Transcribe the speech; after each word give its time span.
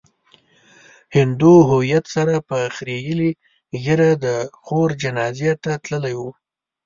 هندو 1.15 1.53
هويت 1.69 2.05
سره 2.15 2.35
په 2.49 2.57
خريلې 2.75 3.29
ږيره 3.83 4.11
د 4.23 4.25
خور 4.63 4.89
جنازې 5.01 5.51
ته 5.63 5.71
تللی 5.83 6.13
و. 6.19 6.21